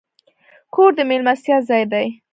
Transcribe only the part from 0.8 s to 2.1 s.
د میلمستیا ځای دی.